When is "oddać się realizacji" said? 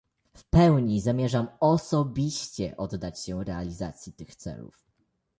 2.77-4.13